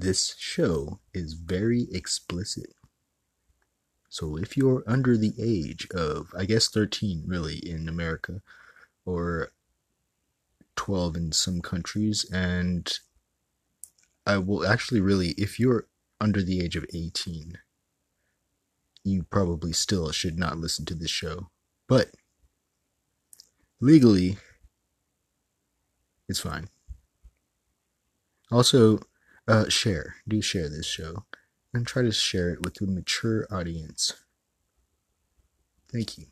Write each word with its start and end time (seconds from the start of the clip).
this 0.00 0.34
show 0.38 1.00
is 1.14 1.34
very 1.34 1.86
explicit. 1.92 2.74
So 4.08 4.36
if 4.36 4.56
you're 4.56 4.84
under 4.86 5.16
the 5.16 5.32
age 5.40 5.88
of, 5.94 6.34
I 6.36 6.44
guess 6.44 6.68
13 6.68 7.24
really 7.26 7.56
in 7.56 7.88
America, 7.88 8.42
or 9.04 9.50
12 10.76 11.16
in 11.16 11.32
some 11.32 11.60
countries, 11.60 12.26
and 12.30 12.92
I 14.26 14.38
will 14.38 14.66
actually 14.66 15.00
really, 15.00 15.30
if 15.30 15.58
you're 15.58 15.86
under 16.20 16.42
the 16.42 16.60
age 16.62 16.76
of 16.76 16.86
18, 16.92 17.58
you 19.04 19.24
probably 19.24 19.72
still 19.72 20.10
should 20.12 20.38
not 20.38 20.58
listen 20.58 20.84
to 20.86 20.94
this 20.94 21.10
show. 21.10 21.48
But 21.88 22.10
legally, 23.80 24.36
it's 26.28 26.38
fine. 26.40 26.68
Also, 28.50 29.00
uh, 29.48 29.68
share. 29.68 30.16
Do 30.26 30.40
share 30.40 30.68
this 30.68 30.86
show. 30.86 31.24
And 31.74 31.86
try 31.86 32.02
to 32.02 32.12
share 32.12 32.50
it 32.50 32.62
with 32.62 32.80
a 32.82 32.86
mature 32.86 33.46
audience. 33.50 34.12
Thank 35.90 36.18
you. 36.18 36.26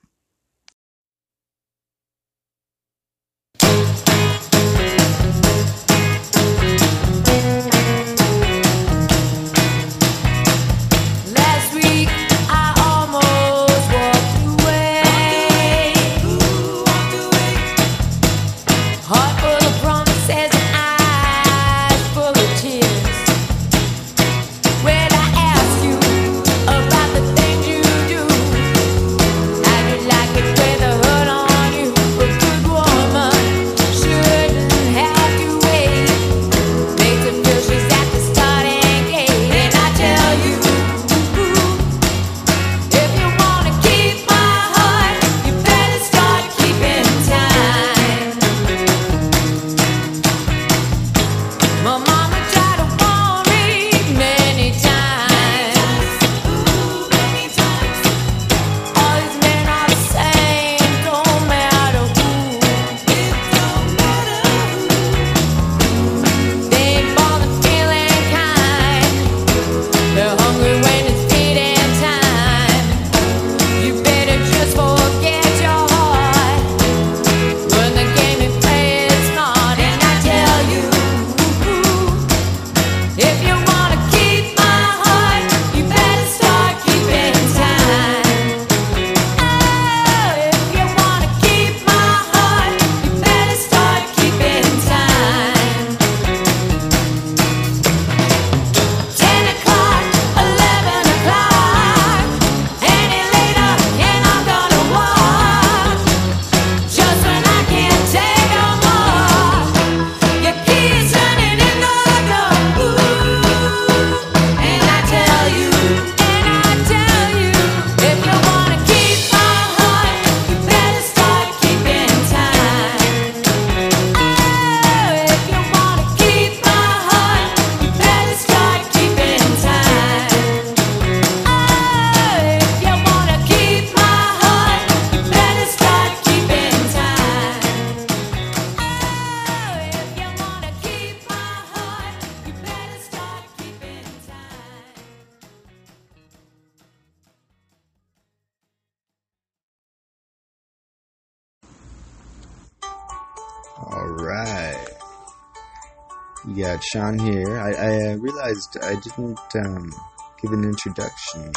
Got 156.80 156.84
Sean 156.84 157.18
here. 157.18 157.58
I, 157.58 157.72
I 157.72 158.12
uh, 158.12 158.16
realized 158.16 158.78
I 158.82 158.94
didn't 158.94 159.38
um, 159.66 159.92
give 160.40 160.52
an 160.52 160.64
introduction 160.64 161.42
in 161.42 161.52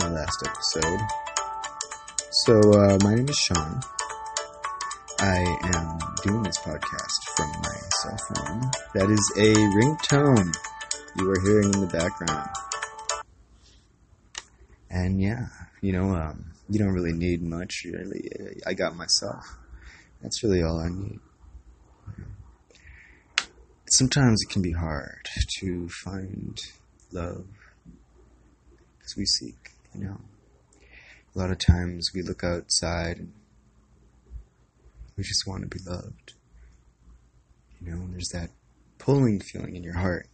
my 0.00 0.08
last 0.10 0.44
episode. 0.44 1.00
So, 2.30 2.54
uh, 2.72 2.98
my 3.02 3.14
name 3.14 3.28
is 3.28 3.38
Sean. 3.38 3.80
I 5.20 5.38
am 5.74 5.98
doing 6.22 6.42
this 6.42 6.58
podcast 6.58 7.20
from 7.36 7.48
my 7.48 7.78
cell 8.02 8.18
phone. 8.28 8.70
That 8.94 9.10
is 9.10 9.32
a 9.38 9.54
ringtone 9.54 10.54
you 11.16 11.30
are 11.30 11.40
hearing 11.40 11.72
in 11.72 11.80
the 11.80 11.86
background. 11.86 12.50
And 14.90 15.22
yeah, 15.22 15.46
you 15.80 15.92
know, 15.92 16.14
um, 16.14 16.52
you 16.68 16.78
don't 16.78 16.92
really 16.92 17.12
need 17.12 17.42
much. 17.42 17.84
Really, 17.84 18.28
I 18.66 18.74
got 18.74 18.94
myself. 18.94 19.44
That's 20.22 20.42
really 20.42 20.62
all 20.62 20.80
I 20.80 20.88
need 20.88 21.20
sometimes 23.86 24.42
it 24.42 24.50
can 24.50 24.62
be 24.62 24.72
hard 24.72 25.28
to 25.58 25.88
find 25.88 26.60
love 27.12 27.46
as 29.04 29.16
we 29.16 29.26
seek, 29.26 29.70
you 29.94 30.04
know. 30.04 30.20
A 31.34 31.38
lot 31.38 31.50
of 31.50 31.58
times 31.58 32.12
we 32.14 32.22
look 32.22 32.44
outside 32.44 33.18
and 33.18 33.32
we 35.16 35.24
just 35.24 35.46
want 35.46 35.62
to 35.62 35.68
be 35.68 35.82
loved. 35.84 36.34
You 37.80 37.90
know, 37.90 38.02
and 38.02 38.14
there's 38.14 38.30
that 38.32 38.50
pulling 38.98 39.40
feeling 39.40 39.76
in 39.76 39.82
your 39.82 39.98
heart. 39.98 40.28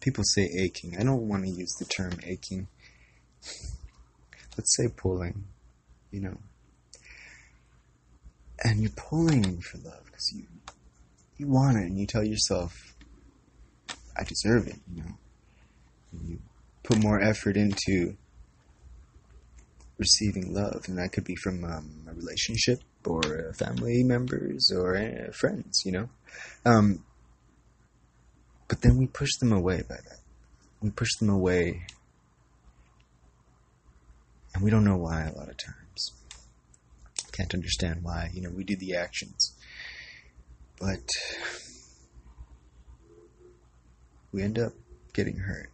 People 0.00 0.24
say 0.24 0.50
aching. 0.58 0.96
I 0.98 1.04
don't 1.04 1.28
want 1.28 1.44
to 1.44 1.50
use 1.50 1.74
the 1.78 1.84
term 1.84 2.18
aching. 2.24 2.68
Let's 4.56 4.76
say 4.76 4.88
pulling, 4.88 5.44
you 6.10 6.20
know. 6.20 6.38
And 8.64 8.80
you're 8.80 8.90
pulling 8.96 9.60
for 9.60 9.78
love 9.78 10.04
because 10.06 10.32
you 10.34 10.46
you 11.38 11.46
want 11.46 11.78
it 11.78 11.84
and 11.84 11.98
you 11.98 12.06
tell 12.06 12.24
yourself, 12.24 12.94
I 14.16 14.24
deserve 14.24 14.66
it, 14.66 14.78
you 14.92 15.02
know. 15.02 15.18
And 16.12 16.28
you 16.28 16.38
put 16.82 16.98
more 17.02 17.20
effort 17.20 17.56
into 17.56 18.16
receiving 19.98 20.52
love, 20.52 20.84
and 20.88 20.98
that 20.98 21.12
could 21.12 21.24
be 21.24 21.36
from 21.36 21.64
um, 21.64 21.90
a 22.08 22.14
relationship 22.14 22.80
or 23.06 23.20
uh, 23.24 23.52
family 23.52 24.02
members 24.02 24.72
or 24.74 24.96
uh, 24.96 25.32
friends, 25.32 25.82
you 25.84 25.92
know. 25.92 26.08
Um, 26.66 27.04
but 28.66 28.82
then 28.82 28.98
we 28.98 29.06
push 29.06 29.36
them 29.38 29.52
away 29.52 29.82
by 29.88 29.96
that. 29.96 30.20
We 30.80 30.90
push 30.90 31.14
them 31.16 31.30
away, 31.30 31.86
and 34.54 34.62
we 34.62 34.70
don't 34.70 34.84
know 34.84 34.96
why 34.96 35.24
a 35.24 35.38
lot 35.38 35.48
of 35.48 35.56
times. 35.56 36.12
Can't 37.32 37.54
understand 37.54 38.02
why. 38.02 38.30
You 38.32 38.42
know, 38.42 38.50
we 38.50 38.64
do 38.64 38.76
the 38.76 38.96
actions 38.96 39.57
but 40.88 41.10
we 44.32 44.42
end 44.42 44.58
up 44.58 44.72
getting 45.12 45.36
hurt. 45.36 45.70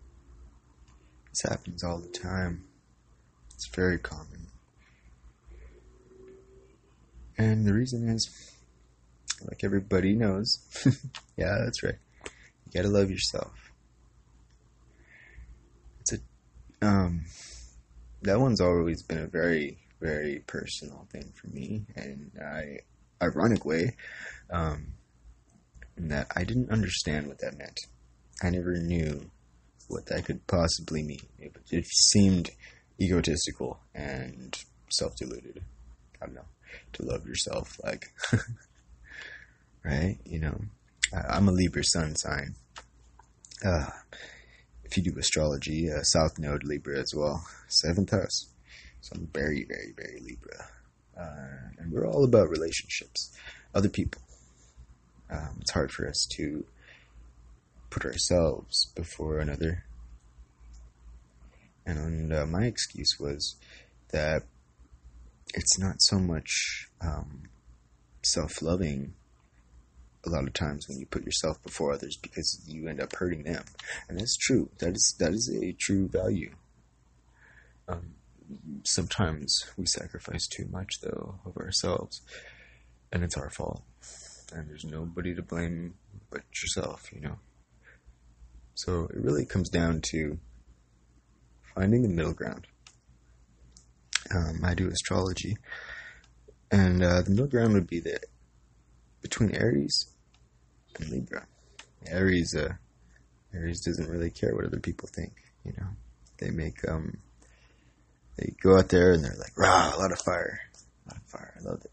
This 1.30 1.42
happens 1.48 1.84
all 1.84 1.98
the 1.98 2.08
time. 2.08 2.64
It's 3.54 3.68
very 3.68 3.98
common. 3.98 4.48
And 7.38 7.64
the 7.64 7.74
reason 7.74 8.08
is, 8.08 8.28
like 9.42 9.62
everybody 9.62 10.14
knows, 10.14 10.58
yeah, 11.36 11.58
that's 11.62 11.84
right. 11.84 11.98
You 12.66 12.72
gotta 12.74 12.88
love 12.88 13.08
yourself. 13.10 13.70
It's 16.00 16.14
a 16.14 16.18
um 16.84 17.24
that 18.22 18.40
one's 18.40 18.60
always 18.60 19.02
been 19.02 19.18
a 19.18 19.28
very, 19.28 19.78
very 20.00 20.40
personal 20.48 21.06
thing 21.12 21.32
for 21.36 21.46
me 21.48 21.84
and 21.94 22.32
I 22.42 22.80
ironic 23.22 23.64
way, 23.64 23.96
um 24.50 24.94
in 25.96 26.08
that 26.08 26.26
I 26.34 26.44
didn't 26.44 26.70
understand 26.70 27.26
what 27.26 27.38
that 27.40 27.58
meant. 27.58 27.78
I 28.42 28.50
never 28.50 28.76
knew 28.76 29.30
what 29.88 30.06
that 30.06 30.24
could 30.24 30.46
possibly 30.46 31.02
mean. 31.02 31.26
It, 31.38 31.56
it 31.70 31.86
seemed 31.86 32.50
egotistical 33.00 33.80
and 33.94 34.56
self 34.90 35.16
deluded. 35.16 35.62
I 36.20 36.26
don't 36.26 36.34
know. 36.34 36.44
To 36.94 37.04
love 37.04 37.26
yourself, 37.26 37.78
like, 37.84 38.06
right? 39.84 40.18
You 40.24 40.40
know, 40.40 40.60
I, 41.12 41.36
I'm 41.36 41.48
a 41.48 41.52
Libra 41.52 41.84
sun 41.84 42.16
sign. 42.16 42.54
Uh, 43.64 43.86
if 44.84 44.96
you 44.96 45.02
do 45.02 45.18
astrology, 45.18 45.90
uh, 45.90 46.02
South 46.02 46.38
Node 46.38 46.64
Libra 46.64 46.98
as 46.98 47.12
well, 47.14 47.44
seventh 47.68 48.10
house. 48.10 48.46
So 49.00 49.12
I'm 49.16 49.28
very, 49.32 49.64
very, 49.68 49.92
very 49.96 50.20
Libra. 50.20 50.66
Uh, 51.18 51.70
and 51.78 51.92
we're 51.92 52.06
all 52.06 52.24
about 52.24 52.48
relationships, 52.48 53.36
other 53.74 53.88
people. 53.88 54.22
Um, 55.30 55.58
it's 55.60 55.72
hard 55.72 55.90
for 55.90 56.08
us 56.08 56.26
to 56.36 56.64
put 57.90 58.04
ourselves 58.04 58.90
before 58.94 59.38
another. 59.38 59.84
And 61.86 62.32
uh, 62.32 62.46
my 62.46 62.64
excuse 62.64 63.18
was 63.20 63.56
that 64.10 64.42
it's 65.54 65.78
not 65.78 65.96
so 66.00 66.18
much 66.18 66.88
um, 67.00 67.44
self 68.22 68.62
loving 68.62 69.14
a 70.26 70.30
lot 70.30 70.44
of 70.44 70.52
times 70.54 70.88
when 70.88 70.98
you 70.98 71.06
put 71.06 71.24
yourself 71.24 71.62
before 71.62 71.92
others 71.92 72.16
because 72.16 72.62
you 72.66 72.88
end 72.88 73.00
up 73.00 73.14
hurting 73.14 73.44
them. 73.44 73.64
And 74.08 74.18
that's 74.18 74.36
true. 74.36 74.70
That 74.78 74.94
is 74.94 75.14
that 75.18 75.32
is 75.32 75.50
a 75.50 75.72
true 75.72 76.08
value. 76.08 76.54
Um, 77.86 78.14
sometimes 78.84 79.64
we 79.76 79.86
sacrifice 79.86 80.46
too 80.46 80.66
much 80.70 81.00
though 81.02 81.36
of 81.44 81.56
ourselves 81.56 82.22
and 83.12 83.22
it's 83.22 83.36
our 83.36 83.50
fault. 83.50 83.82
And 84.54 84.68
there's 84.68 84.84
nobody 84.84 85.34
to 85.34 85.42
blame 85.42 85.94
but 86.30 86.42
yourself, 86.62 87.12
you 87.12 87.20
know. 87.20 87.38
So 88.74 89.08
it 89.12 89.16
really 89.16 89.44
comes 89.44 89.68
down 89.68 90.00
to 90.12 90.38
finding 91.74 92.02
the 92.02 92.08
middle 92.08 92.32
ground. 92.32 92.68
Um, 94.34 94.60
I 94.64 94.74
do 94.74 94.88
astrology, 94.88 95.56
and 96.70 97.02
uh, 97.02 97.22
the 97.22 97.30
middle 97.30 97.46
ground 97.48 97.74
would 97.74 97.88
be 97.88 98.00
the 98.00 98.20
between 99.20 99.54
Aries 99.54 100.06
and 100.98 101.10
Libra. 101.10 101.46
Aries, 102.06 102.54
uh, 102.56 102.74
Aries 103.52 103.80
doesn't 103.84 104.08
really 104.08 104.30
care 104.30 104.54
what 104.54 104.64
other 104.64 104.80
people 104.80 105.08
think. 105.12 105.32
You 105.64 105.72
know, 105.76 105.88
they 106.38 106.50
make 106.50 106.88
um, 106.88 107.18
they 108.36 108.54
go 108.62 108.78
out 108.78 108.88
there 108.88 109.12
and 109.12 109.24
they're 109.24 109.36
like, 109.38 109.56
rah, 109.58 109.94
a 109.94 109.98
lot 109.98 110.12
of 110.12 110.20
fire, 110.20 110.60
a 111.06 111.10
lot 111.10 111.20
of 111.20 111.30
fire. 111.30 111.54
I 111.58 111.68
love 111.68 111.80
it. 111.84 111.90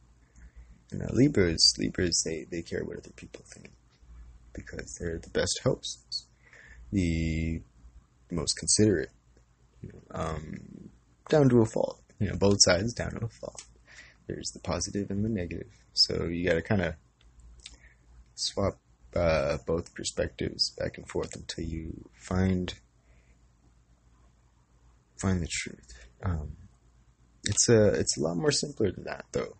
And 0.91 1.03
uh, 1.03 1.07
Libras, 1.11 1.73
Libras, 1.77 2.21
they 2.25 2.45
they 2.49 2.61
care 2.61 2.83
what 2.83 2.97
other 2.97 3.11
people 3.15 3.43
think 3.53 3.71
because 4.53 4.97
they're 4.99 5.19
the 5.19 5.29
best 5.29 5.61
hosts, 5.63 6.27
the 6.91 7.61
most 8.29 8.57
considerate, 8.57 9.11
you 9.81 9.89
know, 9.93 10.01
um, 10.11 10.89
down 11.29 11.49
to 11.49 11.61
a 11.61 11.65
fault. 11.65 12.01
You 12.19 12.29
know, 12.29 12.37
both 12.37 12.57
sides 12.59 12.93
down 12.93 13.11
to 13.11 13.25
a 13.25 13.29
fault. 13.29 13.63
There's 14.27 14.51
the 14.51 14.59
positive 14.59 15.09
and 15.09 15.25
the 15.25 15.29
negative. 15.29 15.71
So 15.93 16.25
you 16.25 16.47
got 16.47 16.55
to 16.55 16.61
kind 16.61 16.81
of 16.81 16.95
swap 18.35 18.77
uh, 19.15 19.57
both 19.65 19.93
perspectives 19.93 20.71
back 20.77 20.97
and 20.97 21.07
forth 21.07 21.35
until 21.35 21.65
you 21.65 22.09
find 22.13 22.73
find 25.19 25.41
the 25.41 25.47
truth. 25.49 26.07
Um, 26.23 26.57
it's 27.43 27.69
a 27.69 27.87
it's 27.87 28.17
a 28.17 28.21
lot 28.21 28.37
more 28.37 28.51
simpler 28.51 28.91
than 28.91 29.05
that, 29.05 29.25
though. 29.31 29.55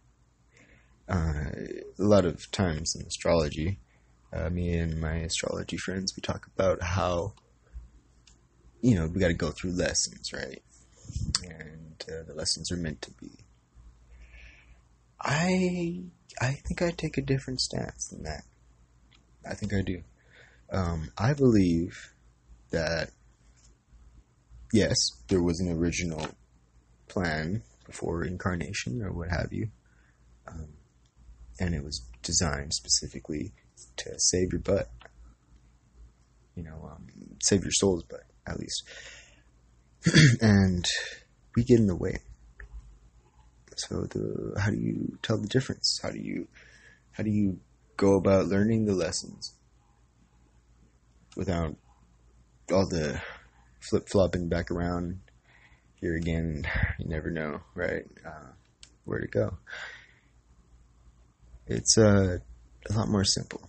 Uh, 1.12 1.52
a 2.00 2.04
lot 2.04 2.24
of 2.24 2.50
times 2.52 2.96
in 2.96 3.06
astrology, 3.06 3.78
uh, 4.32 4.50
me 4.50 4.74
and 4.76 5.02
my 5.02 5.16
astrology 5.16 5.76
friends, 5.76 6.16
we 6.16 6.22
talk 6.22 6.48
about 6.56 6.82
how 6.82 7.34
you 8.82 8.96
know 8.96 9.08
we 9.08 9.20
got 9.20 9.28
to 9.28 9.34
go 9.34 9.52
through 9.52 9.72
lessons, 9.72 10.32
right? 10.32 10.62
And 11.44 12.04
uh, 12.08 12.24
the 12.26 12.34
lessons 12.34 12.72
are 12.72 12.78
meant 12.78 13.02
to 13.02 13.12
be. 13.12 13.32
I 15.22 16.04
I 16.40 16.54
think 16.66 16.82
I 16.82 16.92
take 16.92 17.18
a 17.18 17.22
different 17.22 17.60
stance 17.60 18.08
than 18.08 18.24
that. 18.24 18.44
I 19.46 19.54
think 19.54 19.74
I 19.74 19.82
do. 19.82 20.04
Um, 20.72 21.12
I 21.18 21.34
believe 21.34 22.14
that 22.72 23.10
yes, 24.72 24.98
there 25.28 25.44
was 25.44 25.60
an 25.60 25.70
original 25.72 26.30
plan 27.10 27.64
before 27.86 28.24
incarnation 28.24 29.02
or 29.02 29.12
what 29.12 29.30
have 29.30 29.52
you, 29.52 29.70
and 31.62 31.76
it 31.76 31.84
was 31.84 32.02
designed 32.24 32.74
specifically 32.74 33.54
to 33.96 34.20
save 34.20 34.52
your 34.52 34.62
butt. 34.62 34.90
You 36.56 36.64
know, 36.64 36.90
um, 36.92 37.08
save 37.42 37.62
your 37.62 37.72
soul's 37.72 38.04
butt 38.04 38.24
at 38.48 38.60
least. 38.60 38.84
and 40.42 40.86
we 41.56 41.64
get 41.64 41.80
in 41.80 41.86
the 41.86 41.96
way. 41.96 42.18
So 43.76 44.02
the 44.02 44.60
how 44.60 44.72
do 44.72 44.78
you 44.78 45.18
tell 45.22 45.38
the 45.38 45.48
difference? 45.48 46.00
How 46.02 46.10
do 46.10 46.20
you 46.20 46.48
how 47.12 47.24
do 47.24 47.30
you 47.30 47.60
go 47.96 48.16
about 48.16 48.48
learning 48.48 48.86
the 48.86 48.94
lessons 48.94 49.54
without 51.36 51.76
all 52.72 52.88
the 52.90 53.22
flip 53.80 54.10
flopping 54.10 54.50
back 54.50 54.72
around 54.72 55.20
here 56.00 56.16
again? 56.16 56.68
You 57.00 57.08
never 57.08 57.30
know, 57.30 57.62
right? 57.76 58.06
Uh, 58.26 58.52
where 59.06 59.20
to 59.20 59.28
go. 59.28 59.58
It's 61.72 61.98
uh, 61.98 62.40
a 62.90 62.94
lot 62.94 63.08
more 63.08 63.24
simple. 63.24 63.62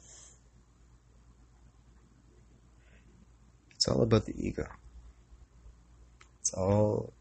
It's 3.76 3.86
all 3.86 4.02
about 4.02 4.26
the 4.26 4.34
ego. 4.36 4.66
It's 6.40 6.52
all 6.52 7.12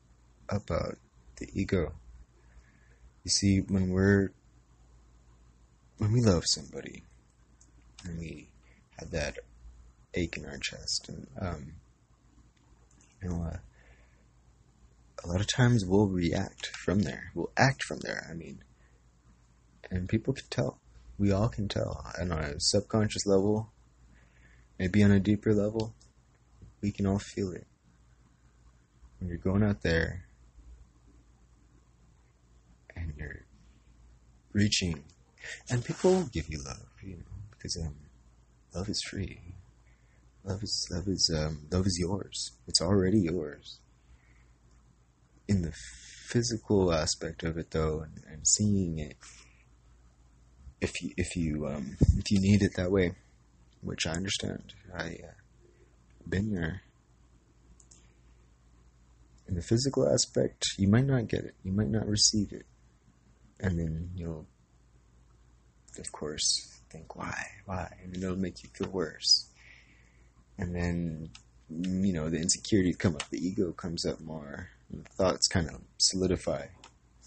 about 0.50 0.98
the 1.38 1.48
ego. 1.54 1.94
You 3.24 3.30
see, 3.30 3.60
when 3.60 3.89
we're 3.89 4.31
when 6.00 6.12
we 6.12 6.22
love 6.22 6.45
somebody, 6.48 7.04
and 8.04 8.18
we 8.18 8.50
have 9.00 9.12
that 9.12 9.38
ache 10.16 10.36
in 10.38 10.45
our 10.48 10.57
chest, 10.57 11.10
and 11.10 11.28
um, 11.39 11.74
you 13.21 13.30
know, 13.30 13.44
uh, 13.44 13.57
a 15.23 15.28
lot 15.28 15.42
of 15.42 15.47
times 15.47 15.85
we'll 15.85 16.07
react 16.07 16.76
from 16.76 17.02
there. 17.02 17.31
We'll 17.35 17.52
act 17.56 17.83
from 17.83 18.00
there. 18.00 18.28
I 18.28 18.33
mean, 18.33 18.64
and 19.92 20.07
people 20.10 20.33
can 20.33 20.48
tell. 20.50 20.80
We 21.19 21.31
all 21.31 21.50
can 21.50 21.68
tell, 21.68 22.04
and 22.18 22.33
on 22.33 22.40
a 22.40 22.60
subconscious 22.60 23.28
level, 23.28 23.71
maybe 24.80 25.04
on 25.04 25.12
a 25.12 25.19
deeper 25.19 25.54
level, 25.54 25.94
we 26.81 26.92
can 26.92 27.06
all 27.06 27.19
feel 27.19 27.52
it. 27.52 27.68
When 29.19 29.30
you're 29.30 29.38
going 29.38 29.62
out 29.62 29.83
there 29.83 30.26
and 32.95 33.14
you're 33.18 33.45
reaching, 34.54 35.04
and 35.69 35.86
people 35.86 36.24
give 36.31 36.50
you 36.50 36.60
love, 36.66 36.88
you 37.04 37.18
know, 37.18 37.24
because 37.52 37.78
um, 37.78 37.95
love 38.74 38.90
is 38.90 39.04
free. 39.04 39.40
Love 40.44 40.64
is 40.64 40.88
love 40.90 41.07
is 41.07 41.31
um, 41.38 41.68
love 41.71 41.86
is 41.86 42.00
yours. 42.00 42.52
It's 42.68 42.81
already 42.81 43.19
yours. 43.19 43.80
In 45.48 45.62
the 45.62 45.74
physical 46.28 46.92
aspect 46.92 47.44
of 47.44 47.57
it, 47.57 47.71
though, 47.71 48.00
and, 48.00 48.24
and 48.28 48.48
seeing 48.48 48.98
it, 48.98 49.18
if 50.81 51.02
you 51.02 51.11
if 51.16 51.35
you 51.35 51.68
um, 51.68 51.95
if 52.18 52.31
you 52.31 52.40
need 52.42 52.64
it 52.64 52.76
that 52.76 52.92
way, 52.92 53.14
which 53.81 54.07
I 54.07 54.11
understand, 54.11 54.73
I 54.95 55.19
uh, 55.23 55.33
been 56.28 56.54
there. 56.54 56.81
In 59.47 59.56
the 59.56 59.61
physical 59.61 60.11
aspect, 60.11 60.66
you 60.78 60.88
might 60.88 61.06
not 61.06 61.28
get 61.28 61.44
it. 61.44 61.56
You 61.64 61.71
might 61.71 61.90
not 61.90 62.07
receive 62.07 62.54
it. 62.54 62.66
And 63.59 63.78
then 63.78 64.11
you'll, 64.16 64.47
of 66.00 66.11
course, 66.11 66.80
think, 66.90 67.16
why? 67.16 67.47
Why? 67.66 67.92
And 68.04 68.16
it'll 68.16 68.38
make 68.38 68.64
you 68.64 68.69
feel 68.73 68.90
worse. 68.90 69.50
And 70.57 70.73
then, 70.73 71.30
you 71.69 72.14
know, 72.14 72.30
the 72.30 72.38
insecurity 72.38 72.94
come 72.94 73.16
up, 73.16 73.30
the 73.30 73.45
ego 73.45 73.71
comes 73.73 74.06
up 74.06 74.21
more, 74.21 74.69
and 74.90 75.04
the 75.04 75.09
thoughts 75.09 75.47
kind 75.47 75.68
of 75.68 75.81
solidify. 75.97 76.68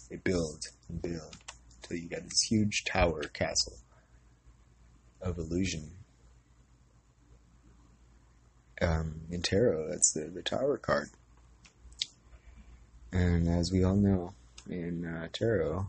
They 0.09 0.17
build 0.17 0.65
and 0.89 1.01
build 1.01 1.37
until 1.85 2.03
you 2.03 2.09
got 2.09 2.23
this 2.23 2.41
huge 2.41 2.83
tower 2.83 3.23
castle 3.23 3.77
of 5.21 5.37
illusion 5.37 5.91
um, 8.81 9.21
in 9.29 9.41
tarot. 9.41 9.89
That's 9.89 10.11
the, 10.11 10.21
the 10.25 10.41
tower 10.41 10.77
card. 10.77 11.09
And 13.11 13.47
as 13.47 13.71
we 13.71 13.83
all 13.83 13.95
know, 13.95 14.33
in 14.67 15.05
uh, 15.05 15.27
tarot, 15.31 15.87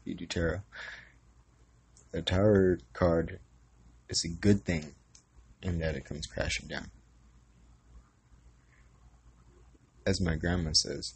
if 0.00 0.06
you 0.06 0.14
do 0.14 0.26
tarot, 0.26 0.60
the 2.12 2.22
tower 2.22 2.78
card 2.92 3.38
is 4.08 4.24
a 4.24 4.28
good 4.28 4.64
thing 4.64 4.94
in 5.62 5.78
that 5.80 5.96
it 5.96 6.06
comes 6.06 6.26
crashing 6.26 6.68
down. 6.68 6.90
As 10.06 10.20
my 10.20 10.36
grandma 10.36 10.72
says, 10.72 11.14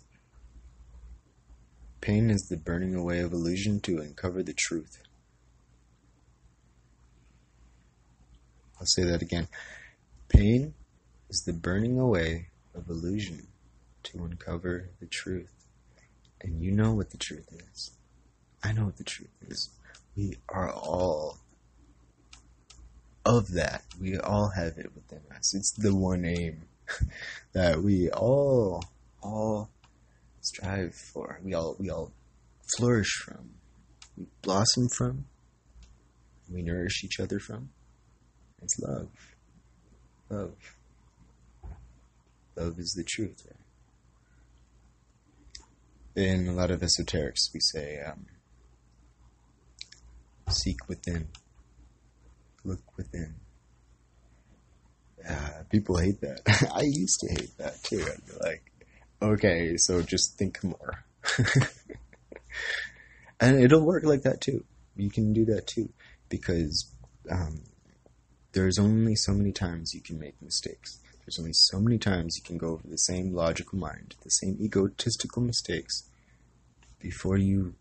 pain 2.00 2.30
is 2.30 2.48
the 2.48 2.56
burning 2.56 2.94
away 2.94 3.20
of 3.20 3.32
illusion 3.32 3.80
to 3.80 3.98
uncover 3.98 4.42
the 4.42 4.52
truth. 4.52 5.02
I'll 8.78 8.86
say 8.86 9.04
that 9.04 9.20
again. 9.20 9.48
Pain 10.28 10.74
is 11.28 11.42
the 11.42 11.52
burning 11.52 11.98
away 11.98 12.48
of 12.74 12.88
illusion 12.88 13.48
to 14.04 14.24
uncover 14.24 14.88
the 15.00 15.06
truth. 15.06 15.52
And 16.40 16.62
you 16.62 16.70
know 16.70 16.92
what 16.92 17.10
the 17.10 17.18
truth 17.18 17.52
is. 17.72 17.90
I 18.62 18.72
know 18.72 18.86
what 18.86 18.96
the 18.96 19.04
truth 19.04 19.34
is. 19.46 19.68
We 20.16 20.36
are 20.48 20.70
all 20.72 21.38
of 23.26 23.52
that. 23.52 23.84
We 24.00 24.18
all 24.18 24.48
have 24.48 24.78
it 24.78 24.92
within 24.94 25.20
us. 25.36 25.54
It's 25.54 25.72
the 25.72 25.94
one 25.94 26.24
aim 26.24 26.62
that 27.52 27.82
we 27.82 28.10
all 28.10 28.84
all 29.22 29.68
strive 30.50 30.94
for. 30.94 31.40
We 31.42 31.54
all 31.54 31.76
we 31.78 31.90
all 31.90 32.12
flourish 32.76 33.12
from. 33.24 33.50
We 34.16 34.26
blossom 34.42 34.88
from. 34.96 35.26
We 36.52 36.62
nourish 36.62 37.04
each 37.04 37.20
other 37.20 37.38
from. 37.38 37.70
It's 38.62 38.78
love. 38.78 39.10
Love. 40.28 40.54
Love 42.56 42.78
is 42.78 42.92
the 42.96 43.04
truth, 43.04 43.46
right? 43.46 43.56
In 46.16 46.48
a 46.48 46.52
lot 46.52 46.70
of 46.70 46.80
esoterics, 46.80 47.54
we 47.54 47.60
say, 47.60 48.00
um, 48.00 48.26
seek 50.48 50.88
within, 50.88 51.28
look 52.64 52.82
within. 52.96 53.36
Uh, 55.28 55.62
people 55.70 55.96
hate 55.96 56.20
that. 56.20 56.40
I 56.74 56.82
used 56.82 57.20
to 57.20 57.28
hate 57.28 57.56
that 57.58 57.82
too. 57.84 58.02
I'd 58.02 58.26
be 58.26 58.32
like, 58.40 58.69
okay, 59.22 59.76
so 59.76 60.02
just 60.02 60.36
think 60.38 60.62
more. 60.62 61.04
and 63.40 63.62
it'll 63.62 63.84
work 63.84 64.04
like 64.04 64.22
that 64.22 64.40
too. 64.40 64.64
You 64.96 65.10
can 65.10 65.32
do 65.32 65.44
that 65.46 65.66
too. 65.66 65.90
Because 66.28 66.92
um, 67.30 67.62
there's 68.52 68.78
only 68.78 69.14
so 69.14 69.32
many 69.32 69.52
times 69.52 69.94
you 69.94 70.00
can 70.00 70.18
make 70.18 70.40
mistakes. 70.40 71.00
There's 71.24 71.38
only 71.38 71.52
so 71.52 71.78
many 71.78 71.98
times 71.98 72.36
you 72.36 72.42
can 72.42 72.58
go 72.58 72.68
over 72.72 72.88
the 72.88 72.96
same 72.96 73.32
logical 73.32 73.78
mind, 73.78 74.16
the 74.22 74.30
same 74.30 74.56
egotistical 74.60 75.42
mistakes, 75.42 76.08
before 76.98 77.36
you 77.36 77.74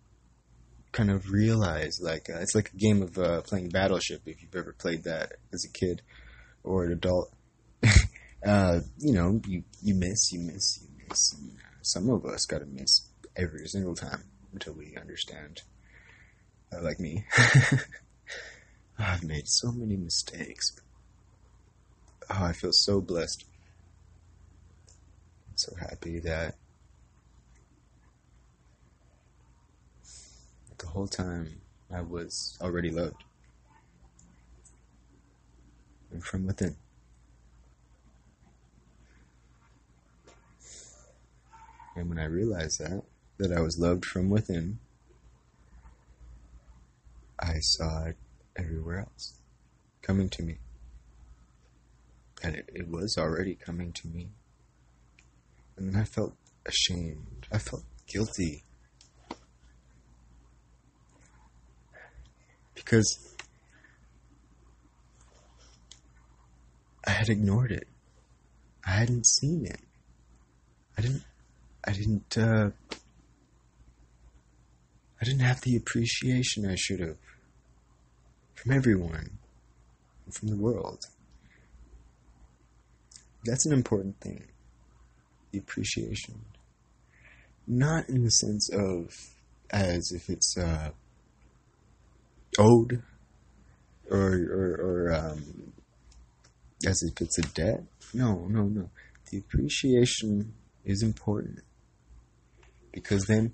kind 0.91 1.09
of 1.09 1.31
realize. 1.31 1.99
Like 2.01 2.29
uh, 2.29 2.39
it's 2.39 2.55
like 2.55 2.71
a 2.73 2.77
game 2.77 3.01
of 3.01 3.17
uh, 3.17 3.41
playing 3.41 3.69
Battleship. 3.69 4.21
If 4.25 4.41
you've 4.41 4.55
ever 4.55 4.73
played 4.77 5.03
that 5.03 5.33
as 5.53 5.65
a 5.65 5.71
kid 5.71 6.01
or 6.63 6.85
an 6.85 6.91
adult, 6.91 7.33
uh, 8.45 8.81
you 8.97 9.13
know 9.13 9.41
you 9.47 9.63
you 9.81 9.95
miss, 9.95 10.31
you 10.31 10.39
miss, 10.41 10.79
you 10.81 10.88
And 11.09 11.57
some 11.81 12.09
of 12.09 12.25
us 12.25 12.45
got 12.45 12.59
to 12.59 12.65
miss 12.65 13.07
every 13.35 13.67
single 13.67 13.95
time 13.95 14.23
until 14.53 14.73
we 14.73 14.95
understand. 14.99 15.61
Uh, 16.71 16.81
like 16.81 16.99
me. 16.99 17.25
I've 18.99 19.23
made 19.23 19.47
so 19.47 19.71
many 19.71 19.95
mistakes. 19.95 20.79
Oh, 22.29 22.43
I 22.43 22.53
feel 22.53 22.73
so 22.73 23.01
blessed. 23.01 23.45
I'm 25.49 25.57
so 25.57 25.73
happy 25.75 26.19
that 26.19 26.55
the 30.77 30.87
whole 30.87 31.07
time 31.07 31.61
I 31.91 32.01
was 32.01 32.57
already 32.61 32.91
loved. 32.91 33.23
And 36.11 36.23
from 36.23 36.45
within. 36.45 36.75
And 41.99 42.07
when 42.07 42.17
I 42.17 42.27
realized 42.27 42.79
that, 42.79 43.03
that 43.39 43.51
I 43.51 43.59
was 43.59 43.77
loved 43.77 44.05
from 44.05 44.29
within, 44.29 44.79
I 47.37 47.59
saw 47.59 48.05
it 48.05 48.15
everywhere 48.55 48.99
else 48.99 49.33
coming 50.01 50.29
to 50.29 50.43
me. 50.43 50.59
And 52.41 52.55
it, 52.55 52.69
it 52.73 52.87
was 52.87 53.17
already 53.17 53.53
coming 53.53 53.91
to 53.91 54.07
me. 54.07 54.29
And 55.75 55.93
then 55.93 56.01
I 56.01 56.05
felt 56.05 56.35
ashamed. 56.65 57.47
I 57.51 57.57
felt 57.57 57.83
guilty. 58.07 58.63
Because 62.75 63.35
I 67.05 67.11
had 67.11 67.27
ignored 67.27 67.73
it. 67.73 67.89
I 68.87 68.91
hadn't 68.91 69.25
seen 69.25 69.65
it. 69.65 69.81
I 70.97 71.01
didn't 71.01 71.23
I 71.89 71.91
didn't 71.91 72.37
uh 72.37 72.69
I 75.19 75.25
didn't 75.25 75.41
have 75.41 75.61
the 75.61 75.75
appreciation 75.75 76.69
I 76.69 76.75
should 76.75 76.99
have 76.99 77.17
from 78.53 78.73
everyone, 78.73 79.39
and 80.25 80.33
from 80.35 80.49
the 80.49 80.55
world. 80.55 81.07
That's 83.43 83.65
an 83.65 83.73
important 83.73 84.19
thing. 84.21 84.43
The 85.51 85.57
appreciation. 85.57 86.41
Not 87.65 88.07
in 88.07 88.23
the 88.23 88.29
sense 88.29 88.69
of 88.71 89.15
as 89.71 90.11
if 90.11 90.29
it's 90.29 90.57
uh, 90.57 90.91
owed 92.59 93.01
or, 94.11 94.33
or, 94.33 94.77
or 94.79 95.13
um, 95.13 95.73
as 96.85 97.01
if 97.01 97.19
it's 97.19 97.39
a 97.39 97.43
debt. 97.53 97.83
No, 98.13 98.45
no, 98.47 98.63
no. 98.63 98.89
The 99.31 99.39
appreciation 99.39 100.53
is 100.85 101.01
important 101.01 101.61
because 102.91 103.25
then 103.25 103.53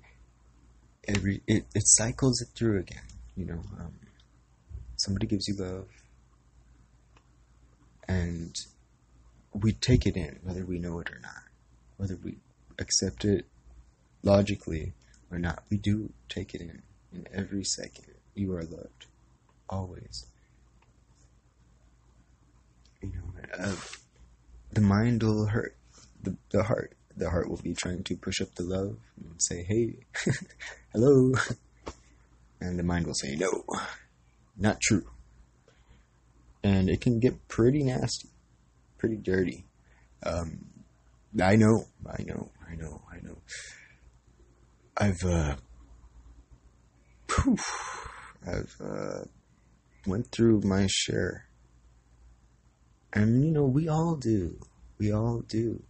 every 1.06 1.42
it, 1.46 1.66
it 1.74 1.86
cycles 1.86 2.40
it 2.40 2.48
through 2.54 2.78
again. 2.78 3.02
You 3.36 3.46
know, 3.46 3.62
um, 3.78 3.94
somebody 4.96 5.26
gives 5.26 5.46
you 5.46 5.54
love 5.54 5.88
and 8.08 8.54
we 9.52 9.72
take 9.72 10.06
it 10.06 10.16
in 10.16 10.38
whether 10.42 10.64
we 10.64 10.78
know 10.78 11.00
it 11.00 11.10
or 11.10 11.18
not 11.20 11.42
whether 11.96 12.16
we 12.22 12.36
accept 12.78 13.24
it 13.24 13.46
logically 14.22 14.92
or 15.30 15.38
not 15.38 15.62
we 15.70 15.76
do 15.76 16.12
take 16.28 16.54
it 16.54 16.60
in 16.60 16.82
in 17.12 17.26
every 17.32 17.64
second 17.64 18.06
you 18.34 18.52
are 18.52 18.64
loved 18.64 19.06
always 19.68 20.26
you 23.00 23.08
know 23.08 23.56
uh, 23.58 23.76
the 24.72 24.80
mind 24.80 25.22
will 25.22 25.46
hurt 25.46 25.76
the, 26.22 26.36
the 26.50 26.64
heart 26.64 26.95
the 27.16 27.30
heart 27.30 27.48
will 27.48 27.60
be 27.62 27.74
trying 27.74 28.02
to 28.04 28.16
push 28.16 28.40
up 28.40 28.54
the 28.56 28.62
love 28.62 28.96
and 29.16 29.34
say 29.38 29.64
hey 29.64 29.96
hello 30.92 31.32
and 32.60 32.78
the 32.78 32.82
mind 32.82 33.06
will 33.06 33.14
say 33.14 33.36
no 33.36 33.64
not 34.56 34.80
true. 34.80 35.04
And 36.62 36.88
it 36.88 37.00
can 37.00 37.20
get 37.20 37.48
pretty 37.48 37.82
nasty, 37.82 38.30
pretty 38.98 39.16
dirty. 39.16 39.66
Um, 40.24 40.66
I 41.40 41.56
know, 41.56 41.84
I 42.06 42.22
know, 42.22 42.50
I 42.68 42.74
know, 42.74 43.02
I 43.10 43.20
know. 43.22 43.38
I've, 44.96 45.24
uh, 45.24 45.56
I've, 48.46 48.76
uh, 48.82 49.24
went 50.06 50.32
through 50.32 50.62
my 50.62 50.86
share. 50.88 51.46
And, 53.12 53.44
you 53.44 53.50
know, 53.50 53.64
we 53.64 53.88
all 53.88 54.16
do. 54.16 54.58
We 54.98 55.12
all 55.12 55.40
do. 55.40 55.82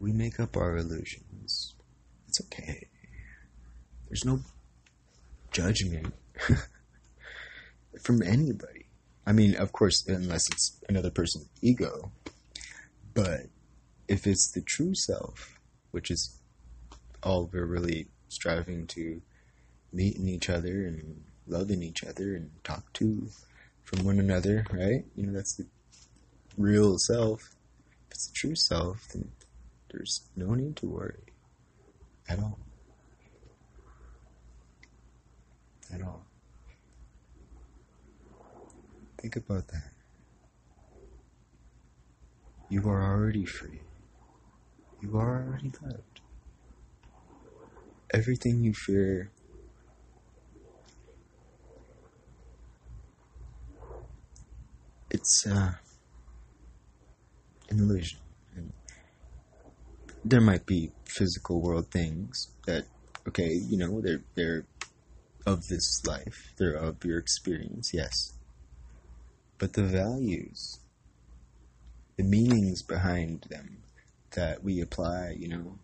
We 0.00 0.12
make 0.12 0.38
up 0.38 0.56
our 0.56 0.76
illusions. 0.76 1.74
It's 2.28 2.40
okay. 2.42 2.88
There's 4.08 4.24
no 4.24 4.40
judgment. 5.50 6.14
from 8.00 8.22
anybody. 8.22 8.86
I 9.26 9.32
mean, 9.32 9.54
of 9.56 9.72
course, 9.72 10.06
unless 10.06 10.48
it's 10.50 10.80
another 10.88 11.10
person's 11.10 11.48
ego. 11.60 12.12
But 13.14 13.46
if 14.06 14.26
it's 14.26 14.50
the 14.52 14.62
true 14.62 14.94
self, 14.94 15.58
which 15.90 16.10
is 16.10 16.38
all 17.22 17.50
we're 17.52 17.66
really 17.66 18.08
striving 18.28 18.86
to 18.88 19.20
meet 19.92 20.16
in 20.16 20.28
each 20.28 20.48
other 20.48 20.86
and 20.86 21.24
love 21.46 21.70
in 21.70 21.82
each 21.82 22.04
other 22.04 22.34
and 22.34 22.50
talk 22.64 22.92
to 22.94 23.28
from 23.84 24.04
one 24.04 24.18
another, 24.18 24.64
right? 24.72 25.04
You 25.14 25.26
know, 25.26 25.32
that's 25.32 25.56
the 25.56 25.66
real 26.56 26.98
self. 26.98 27.54
If 28.06 28.12
it's 28.12 28.28
the 28.28 28.34
true 28.34 28.54
self, 28.54 29.08
then 29.12 29.30
there's 29.90 30.22
no 30.36 30.54
need 30.54 30.76
to 30.76 30.86
worry 30.86 31.32
at 32.28 32.38
all. 32.38 32.58
At 35.92 36.02
all. 36.02 36.24
Think 39.18 39.36
about 39.36 39.68
that. 39.68 39.90
You 42.68 42.88
are 42.88 43.02
already 43.02 43.46
free. 43.46 43.80
You 45.00 45.16
are 45.18 45.42
already 45.42 45.72
loved. 45.82 46.20
Everything 48.12 48.62
you 48.62 48.74
fear 48.74 49.30
it's 55.10 55.46
uh, 55.46 55.72
an 57.70 57.78
illusion. 57.78 58.18
There 60.24 60.40
might 60.40 60.66
be 60.66 60.90
physical 61.04 61.62
world 61.62 61.90
things 61.90 62.48
that, 62.66 62.84
okay, 63.26 63.50
you 63.68 63.78
know, 63.78 64.00
they're 64.00 64.22
they're 64.34 64.66
of 65.46 65.66
this 65.68 66.04
life, 66.06 66.52
they're 66.58 66.74
of 66.74 67.04
your 67.04 67.18
experience, 67.18 67.92
yes. 67.94 68.34
But 69.58 69.72
the 69.72 69.84
values, 69.84 70.78
the 72.16 72.24
meanings 72.24 72.82
behind 72.82 73.46
them 73.48 73.78
that 74.32 74.62
we 74.62 74.80
apply, 74.80 75.36
you 75.38 75.48
know, 75.48 75.78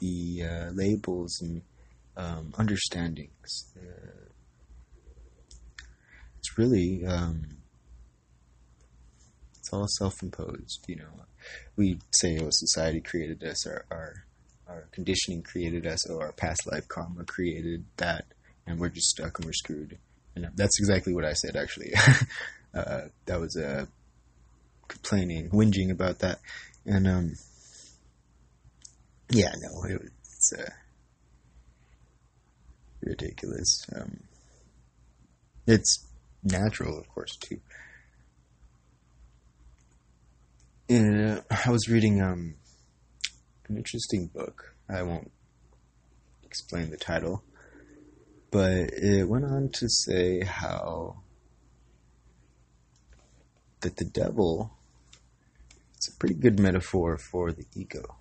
the 0.00 0.42
uh, 0.42 0.70
labels 0.72 1.40
and 1.40 1.62
um, 2.16 2.52
understandings. 2.58 3.72
Uh, 3.76 4.30
it's 6.38 6.58
really 6.58 7.04
um, 7.06 7.44
it's 9.58 9.72
all 9.72 9.86
self-imposed. 9.98 10.84
You 10.88 10.96
know, 10.96 11.26
we 11.76 11.98
say, 12.12 12.38
"Oh, 12.38 12.48
society 12.50 13.00
created 13.00 13.42
us," 13.44 13.66
or 13.66 13.84
our 13.90 14.24
our 14.68 14.88
conditioning 14.92 15.42
created 15.42 15.86
us, 15.86 16.08
or 16.08 16.24
our 16.24 16.32
past 16.32 16.66
life 16.70 16.88
karma 16.88 17.24
created 17.24 17.84
that, 17.98 18.24
and 18.66 18.78
we're 18.78 18.88
just 18.88 19.08
stuck 19.08 19.38
and 19.38 19.46
we're 19.46 19.52
screwed. 19.52 19.98
And 20.34 20.48
that's 20.54 20.78
exactly 20.78 21.14
what 21.14 21.24
I 21.24 21.32
said. 21.32 21.56
Actually, 21.56 21.92
uh, 22.74 23.02
that 23.26 23.40
was 23.40 23.56
uh, 23.56 23.86
complaining, 24.88 25.50
whinging 25.50 25.90
about 25.90 26.18
that, 26.20 26.40
and 26.84 27.06
um, 27.06 27.32
yeah, 29.30 29.52
no, 29.60 29.84
it, 29.84 30.02
it's 30.24 30.52
uh, 30.52 30.70
ridiculous. 33.02 33.86
Um, 33.94 34.20
it's 35.66 36.06
natural, 36.44 36.98
of 36.98 37.08
course, 37.08 37.36
too. 37.36 37.60
Uh, 40.88 41.40
I 41.50 41.70
was 41.70 41.88
reading 41.88 42.22
um, 42.22 42.54
an 43.68 43.76
interesting 43.76 44.28
book. 44.28 44.76
I 44.88 45.02
won't 45.02 45.32
explain 46.44 46.90
the 46.90 46.96
title, 46.96 47.42
but 48.52 48.90
it 48.92 49.28
went 49.28 49.46
on 49.46 49.70
to 49.70 49.88
say 49.88 50.44
how 50.44 51.22
that 53.80 53.96
the 53.96 54.04
devil 54.04 54.76
it's 55.96 56.06
a 56.06 56.16
pretty 56.18 56.34
good 56.34 56.60
metaphor 56.60 57.18
for 57.18 57.50
the 57.50 57.66
ego. 57.74 58.16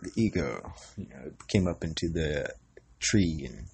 the 0.00 0.12
ego, 0.16 0.72
you 0.96 1.06
know, 1.08 1.32
came 1.48 1.66
up 1.66 1.82
into 1.82 2.08
the 2.08 2.52
tree 3.00 3.48
and 3.48 3.66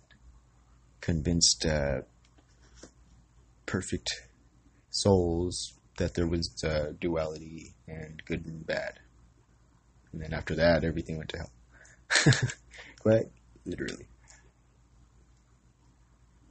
convinced 1.01 1.67
uh, 1.67 2.01
perfect 3.67 4.11
souls 4.95 5.75
that 5.97 6.15
there 6.15 6.27
was 6.27 6.63
uh, 6.65 6.93
duality 7.01 7.75
and 7.87 8.23
good 8.25 8.47
and 8.47 8.67
bad. 8.67 9.01
And 10.13 10.23
then 10.23 10.33
after 10.33 10.55
that, 10.55 10.85
everything 10.85 11.19
went 11.19 11.31
to 11.31 11.39
hell. 11.39 12.33
Quite 13.01 13.27
literally. 13.67 14.07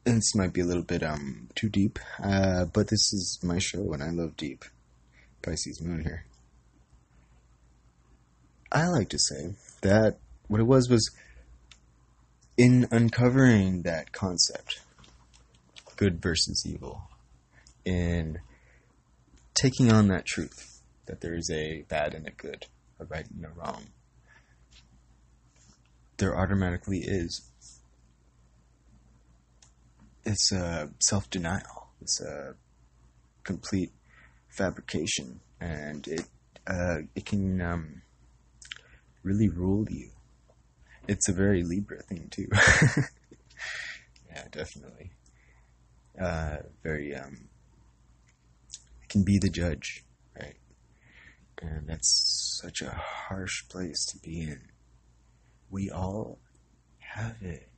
And 0.05 0.17
this 0.17 0.35
might 0.35 0.51
be 0.51 0.59
a 0.59 0.65
little 0.65 0.83
bit 0.83 1.01
um 1.01 1.47
too 1.55 1.69
deep, 1.69 1.97
uh, 2.21 2.65
but 2.65 2.89
this 2.89 3.13
is 3.13 3.39
my 3.41 3.57
show, 3.57 3.93
and 3.93 4.03
I 4.03 4.09
love 4.09 4.35
deep. 4.35 4.65
Pisces 5.41 5.81
Moon 5.81 6.03
here. 6.03 6.25
I 8.71 8.87
like 8.87 9.09
to 9.09 9.19
say 9.19 9.55
that 9.81 10.17
what 10.47 10.59
it 10.59 10.65
was 10.65 10.89
was 10.89 11.09
in 12.57 12.87
uncovering 12.91 13.83
that 13.83 14.11
concept, 14.11 14.81
good 15.95 16.21
versus 16.21 16.65
evil, 16.65 17.09
in 17.85 18.39
taking 19.53 19.91
on 19.91 20.07
that 20.07 20.25
truth 20.25 20.81
that 21.05 21.21
there 21.21 21.35
is 21.35 21.49
a 21.51 21.83
bad 21.89 22.13
and 22.13 22.27
a 22.27 22.31
good, 22.31 22.65
a 22.99 23.05
right 23.05 23.25
and 23.29 23.45
a 23.45 23.49
wrong, 23.49 23.87
there 26.17 26.37
automatically 26.37 26.99
is. 26.99 27.49
It's 30.25 30.51
a 30.51 30.89
self 30.99 31.29
denial. 31.29 31.89
It's 32.01 32.21
a 32.21 32.55
complete 33.43 33.91
fabrication, 34.49 35.41
and 35.59 36.07
it 36.07 36.25
uh, 36.65 36.99
it 37.15 37.25
can 37.25 37.61
um, 37.61 38.01
really 39.23 39.49
rule 39.49 39.85
you. 39.89 40.09
It's 41.07 41.27
a 41.27 41.33
very 41.33 41.63
Libra 41.63 42.01
thing 42.03 42.29
too. 42.31 42.47
yeah, 44.29 44.45
definitely. 44.51 45.11
Uh, 46.19 46.57
very 46.83 47.13
um, 47.15 47.49
can 49.13 49.23
be 49.23 49.37
the 49.37 49.49
judge, 49.49 50.03
right? 50.35 50.55
And 51.61 51.87
that's 51.87 52.59
such 52.59 52.81
a 52.81 52.89
harsh 52.89 53.69
place 53.69 54.05
to 54.07 54.17
be 54.17 54.41
in. 54.41 54.69
We 55.69 55.91
all 55.91 56.39
have 56.97 57.35
it. 57.41 57.69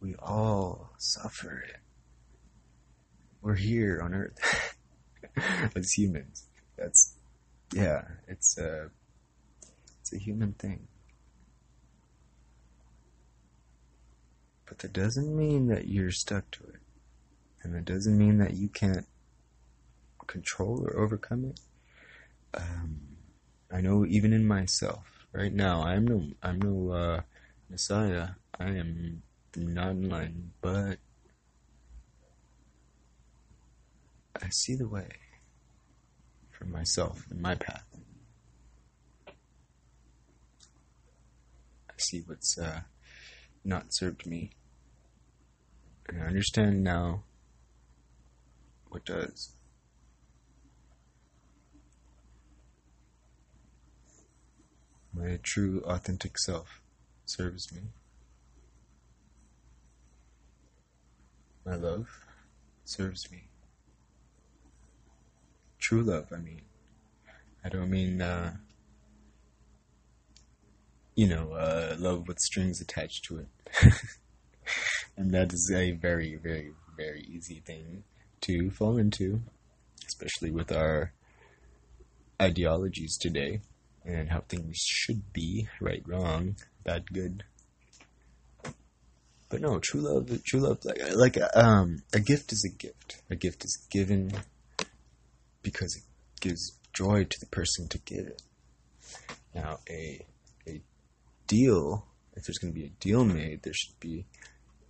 We 0.00 0.14
all 0.14 0.92
suffer 0.96 1.58
it. 1.58 1.80
We're 3.42 3.56
here 3.56 4.00
on 4.00 4.14
Earth 4.14 4.76
as 5.76 5.90
humans. 5.90 6.46
That's 6.78 7.16
yeah. 7.74 8.02
It's 8.28 8.56
uh, 8.56 8.88
it's 10.00 10.12
a 10.12 10.18
human 10.18 10.52
thing. 10.52 10.86
But 14.66 14.78
that 14.78 14.92
doesn't 14.92 15.36
mean 15.36 15.66
that 15.66 15.88
you're 15.88 16.12
stuck 16.12 16.48
to 16.52 16.62
it. 16.62 16.80
And 17.64 17.74
that 17.74 17.84
doesn't 17.84 18.16
mean 18.16 18.38
that 18.38 18.54
you 18.54 18.68
can't 18.68 19.06
control 20.26 20.84
or 20.86 20.98
overcome 20.98 21.44
it. 21.44 21.60
Um, 22.54 23.00
I 23.72 23.80
know 23.80 24.06
even 24.06 24.32
in 24.32 24.46
myself, 24.46 25.26
right 25.32 25.52
now, 25.52 25.82
I'm 25.82 26.06
no, 26.06 26.28
I'm 26.42 26.60
no 26.60 26.92
uh, 26.92 27.20
messiah. 27.68 28.28
I 28.58 28.68
am 28.68 29.22
not 29.56 29.90
enlightened, 29.90 30.52
but 30.60 30.98
I 34.42 34.48
see 34.50 34.74
the 34.74 34.88
way 34.88 35.08
for 36.50 36.64
myself 36.64 37.26
and 37.30 37.40
my 37.40 37.54
path. 37.54 37.86
I 41.90 41.94
see 41.98 42.22
what's 42.26 42.58
uh, 42.58 42.80
not 43.64 43.86
served 43.94 44.26
me. 44.26 44.50
And 46.08 46.22
I 46.22 46.26
understand 46.26 46.84
now 46.84 47.24
what 48.88 49.04
does. 49.04 49.55
My 55.16 55.38
true, 55.42 55.82
authentic 55.86 56.38
self 56.38 56.82
serves 57.24 57.72
me. 57.72 57.80
My 61.64 61.76
love 61.76 62.08
serves 62.84 63.30
me. 63.30 63.44
True 65.78 66.02
love, 66.02 66.26
I 66.34 66.36
mean. 66.36 66.60
I 67.64 67.70
don't 67.70 67.88
mean, 67.88 68.20
uh, 68.20 68.56
you 71.14 71.26
know, 71.28 71.52
uh, 71.52 71.96
love 71.98 72.28
with 72.28 72.38
strings 72.38 72.82
attached 72.82 73.24
to 73.24 73.38
it. 73.38 73.94
and 75.16 75.32
that 75.32 75.54
is 75.54 75.72
a 75.74 75.92
very, 75.92 76.34
very, 76.34 76.72
very 76.94 77.22
easy 77.22 77.62
thing 77.64 78.04
to 78.42 78.70
fall 78.70 78.98
into, 78.98 79.40
especially 80.06 80.50
with 80.50 80.70
our 80.70 81.12
ideologies 82.40 83.16
today 83.16 83.62
and 84.06 84.30
how 84.30 84.40
things 84.40 84.76
should 84.78 85.32
be 85.32 85.68
right, 85.80 86.02
wrong, 86.06 86.56
bad, 86.84 87.12
good. 87.12 87.44
But 89.48 89.60
no, 89.60 89.78
true 89.78 90.00
love, 90.00 90.42
true 90.44 90.60
love, 90.60 90.84
like, 90.84 91.00
like 91.14 91.38
um, 91.54 92.02
a 92.12 92.20
gift 92.20 92.52
is 92.52 92.64
a 92.64 92.76
gift. 92.76 93.22
A 93.30 93.36
gift 93.36 93.64
is 93.64 93.86
given 93.90 94.32
because 95.62 95.94
it 95.96 96.04
gives 96.40 96.78
joy 96.92 97.24
to 97.24 97.40
the 97.40 97.46
person 97.46 97.88
to 97.88 97.98
give 97.98 98.26
it. 98.26 98.42
Now, 99.54 99.78
a 99.88 100.24
a 100.66 100.80
deal, 101.46 102.06
if 102.34 102.44
there's 102.44 102.58
going 102.58 102.72
to 102.72 102.78
be 102.78 102.86
a 102.86 102.90
deal 103.00 103.24
made, 103.24 103.62
there 103.62 103.72
should 103.72 103.98
be 104.00 104.26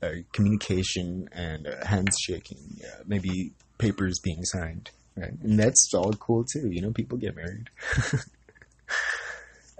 a 0.02 0.22
communication 0.33 1.29
and 1.33 1.66
a 1.66 1.87
handshaking, 1.87 2.81
uh, 2.85 3.02
maybe 3.07 3.52
papers 3.79 4.18
being 4.22 4.44
signed, 4.44 4.90
right? 5.16 5.33
And 5.42 5.59
that's 5.59 5.92
all 5.94 6.12
cool 6.12 6.44
too. 6.44 6.68
You 6.70 6.83
know, 6.83 6.92
people 6.92 7.18
get 7.18 7.37
married. 7.37 7.70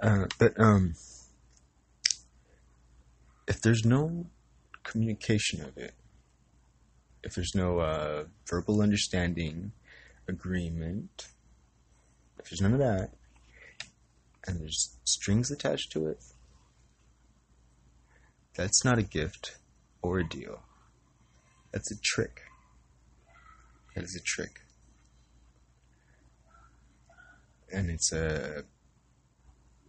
uh, 0.01 0.25
but 0.37 0.59
um, 0.59 0.95
if 3.47 3.61
there's 3.61 3.85
no 3.85 4.27
communication 4.83 5.61
of 5.61 5.77
it, 5.77 5.93
if 7.23 7.35
there's 7.35 7.55
no 7.55 7.79
uh, 7.79 8.25
verbal 8.47 8.81
understanding, 8.81 9.71
agreement, 10.27 11.27
if 12.39 12.49
there's 12.49 12.61
none 12.61 12.73
of 12.73 12.79
that, 12.79 13.11
and 14.45 14.61
there's 14.61 14.97
strings 15.03 15.51
attached 15.51 15.91
to 15.91 16.07
it, 16.07 16.19
that's 18.55 18.83
not 18.83 18.97
a 18.97 19.03
gift 19.03 19.57
or 20.01 20.19
a 20.19 20.27
deal. 20.27 20.63
That's 21.71 21.91
a 21.91 21.95
trick. 22.01 22.41
That 23.93 24.03
is 24.03 24.15
a 24.15 24.21
trick. 24.21 24.61
And 27.71 27.89
it's 27.89 28.11
a 28.11 28.63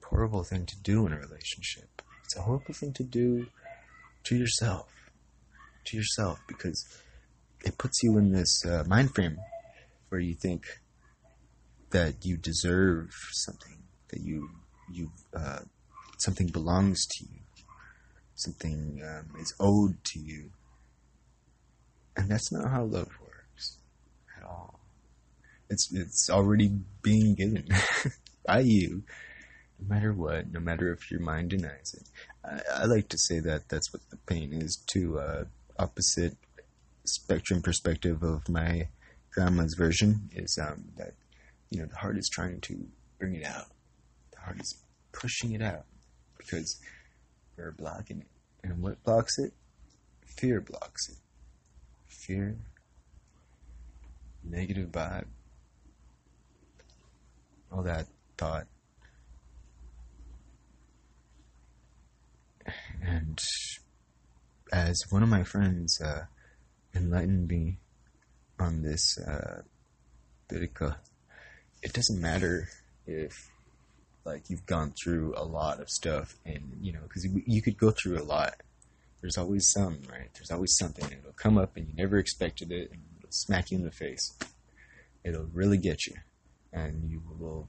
horrible 0.09 0.45
thing 0.45 0.67
to 0.67 0.77
do 0.81 1.07
in 1.07 1.13
a 1.13 1.19
relationship. 1.19 2.03
It's 2.25 2.37
a 2.37 2.43
horrible 2.43 2.75
thing 2.75 2.93
to 2.95 3.05
do 3.05 3.47
to 4.25 4.37
yourself. 4.37 4.89
To 5.87 5.97
yourself, 5.97 6.41
because 6.47 6.85
it 7.65 7.79
puts 7.79 8.03
you 8.03 8.19
in 8.19 8.33
this 8.33 8.63
uh, 8.67 8.85
mind 8.87 9.15
frame 9.15 9.39
where 10.11 10.21
you 10.21 10.35
think 10.35 10.67
that 11.91 12.25
you 12.25 12.37
deserve 12.37 13.11
something, 13.33 13.79
that 14.09 14.21
you 14.21 14.51
you 14.91 15.11
uh, 15.35 15.61
something 16.19 16.49
belongs 16.49 17.07
to 17.07 17.25
you, 17.25 17.41
something 18.35 19.01
um, 19.03 19.41
is 19.41 19.55
owed 19.59 20.03
to 20.05 20.19
you, 20.19 20.51
and 22.17 22.31
that's 22.31 22.53
not 22.53 22.71
how 22.71 22.85
love 22.85 23.09
works 23.23 23.79
at 24.37 24.45
all. 24.45 24.81
It's 25.71 25.91
it's 25.95 26.29
already 26.29 26.71
being 27.03 27.35
given 27.35 27.67
by 28.47 28.61
you, 28.61 29.05
no 29.81 29.95
matter 29.95 30.13
what, 30.13 30.51
no 30.53 30.61
matter 30.61 30.93
if 30.93 31.11
your 31.11 31.21
mind 31.21 31.51
denies 31.51 31.95
it. 31.95 32.09
I, 32.45 32.83
I 32.83 32.85
like 32.87 33.09
to 33.11 33.19
say 33.19 33.41
that 33.41 33.69
that's 33.69 33.93
what 33.93 34.03
the 34.11 34.17
pain 34.17 34.53
is 34.53 34.83
to 34.95 35.19
uh, 35.19 35.45
opposite 35.79 36.37
spectrum 37.05 37.63
perspective 37.63 38.23
of 38.23 38.49
my 38.49 38.89
grandma's 39.33 39.75
version 39.75 40.29
is 40.35 40.59
um, 40.61 40.85
that 40.97 41.15
you 41.71 41.81
know 41.81 41.87
the 41.87 41.97
heart 41.97 42.19
is 42.19 42.29
trying 42.29 42.61
to 42.63 42.87
bring 43.19 43.35
it 43.35 43.45
out. 43.45 43.67
The 44.33 44.41
heart 44.41 44.61
is 44.61 44.83
pushing 45.13 45.53
it 45.53 45.63
out 45.63 45.85
because 46.37 46.81
we're 47.57 47.73
blocking 47.73 48.21
it. 48.21 48.27
And 48.63 48.83
what 48.83 49.03
blocks 49.05 49.39
it? 49.39 49.53
Fear 50.27 50.61
blocks 50.63 51.09
it. 51.09 51.17
Fear, 52.07 52.57
negative 54.45 54.89
vibe, 54.91 55.27
all 57.73 57.83
that 57.83 58.07
thought. 58.37 58.67
And 63.03 63.39
as 64.73 65.03
one 65.11 65.23
of 65.23 65.29
my 65.29 65.45
friends 65.45 66.01
uh, 66.01 66.25
enlightened 66.95 67.49
me 67.49 67.79
on 68.59 68.83
this 68.83 69.19
uh, 69.19 69.63
it 70.51 71.93
doesn't 71.93 72.21
matter 72.21 72.69
if 73.07 73.51
like 74.25 74.51
you've 74.51 74.67
gone 74.67 74.93
through 75.03 75.35
a 75.37 75.45
lot 75.45 75.81
of 75.81 75.89
stuff 75.89 76.37
and 76.45 76.79
you 76.81 76.93
know 76.93 77.01
because 77.03 77.27
you, 77.47 77.63
could 77.63 77.79
go 77.79 77.91
through 77.91 78.19
a 78.19 78.25
lot. 78.25 78.55
There's 79.21 79.39
always 79.39 79.71
some 79.71 80.01
right? 80.11 80.29
There's 80.35 80.51
always 80.51 80.77
something. 80.77 81.05
It'll 81.05 81.33
come 81.33 81.59
up 81.59 81.77
and 81.77 81.89
you 81.89 81.95
never 81.95 82.19
expected 82.19 82.73
it 82.73 82.91
and 82.93 83.01
it'll 83.19 83.31
smack 83.31 83.71
you 83.71 83.79
in 83.79 83.85
the 83.85 83.91
face. 83.91 84.37
It'll 85.25 85.49
really 85.53 85.79
get 85.79 86.07
you. 86.07 86.15
And 86.73 87.11
you 87.11 87.23
will 87.39 87.69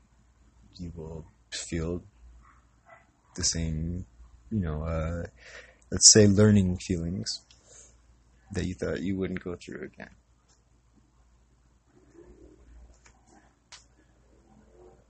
you 0.76 0.92
will 0.96 1.26
feel 1.52 2.04
the 3.36 3.44
same 3.44 4.06
you 4.52 4.60
know 4.60 4.84
uh, 4.84 5.24
let's 5.92 6.12
say 6.12 6.28
learning 6.28 6.78
feelings 6.78 7.42
that 8.52 8.66
you 8.66 8.74
thought 8.74 9.02
you 9.02 9.18
wouldn't 9.18 9.44
go 9.44 9.56
through 9.56 9.84
again 9.84 10.16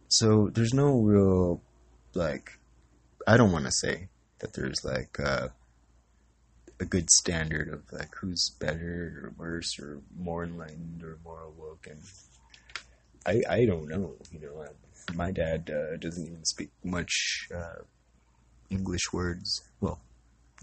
so 0.08 0.50
there's 0.54 0.74
no 0.74 1.00
real 1.00 1.62
like 2.16 2.60
I 3.28 3.38
don't 3.38 3.52
want 3.52 3.66
to 3.66 3.72
say 3.72 4.10
that 4.40 4.54
there's 4.54 4.84
like 4.84 5.20
uh, 5.20 5.50
a 6.80 6.86
good 6.86 7.10
standard 7.12 7.72
of 7.72 7.84
like 7.92 8.16
who's 8.20 8.56
better 8.60 9.22
or 9.24 9.34
worse 9.38 9.78
or 9.80 10.02
more 10.18 10.44
enlightened 10.44 11.04
or 11.04 11.20
more 11.24 11.44
awoken. 11.44 12.02
I 13.26 13.44
I 13.50 13.66
don't 13.66 13.88
know. 13.88 14.16
You 14.32 14.40
know, 14.40 14.62
uh, 14.62 15.14
my 15.14 15.32
dad 15.32 15.70
uh, 15.70 15.98
doesn't 15.98 16.26
even 16.26 16.46
speak 16.46 16.70
much 16.84 17.48
uh, 17.56 17.84
English 18.70 19.12
words. 19.14 19.62
Well, 19.82 20.00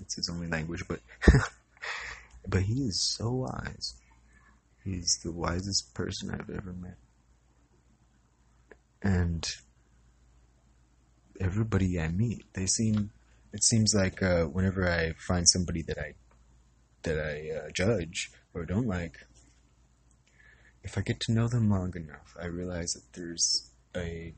it's 0.01 0.16
his 0.16 0.29
only 0.29 0.49
language, 0.49 0.85
but 0.88 1.01
but 2.49 2.62
he 2.62 2.83
is 2.83 3.14
so 3.16 3.31
wise. 3.31 3.95
He's 4.85 5.19
the 5.25 5.33
wisest 5.33 5.95
person 5.95 6.31
I've 6.31 6.51
ever 6.51 6.73
met 6.73 6.97
and 9.07 9.49
everybody 11.40 12.01
I 12.01 12.09
meet, 12.09 12.45
they 12.55 12.66
seem. 12.66 13.11
It 13.53 13.62
seems 13.62 13.95
like 13.95 14.23
uh, 14.23 14.45
whenever 14.45 14.88
I 14.88 15.12
find 15.12 15.49
somebody 15.49 15.83
that 15.83 15.99
I 15.99 16.14
that 17.03 17.19
I 17.19 17.57
uh, 17.57 17.71
judge 17.73 18.33
or 18.53 18.64
don't 18.64 18.87
like, 18.87 19.19
if 20.83 20.99
I 20.99 21.03
get 21.03 21.21
to 21.21 21.33
know 21.33 21.47
them 21.47 21.71
long 21.71 21.92
enough, 21.95 22.37
I 22.40 22.47
realize 22.47 22.92
that 22.92 23.12
there's 23.12 23.71
a 23.97 24.35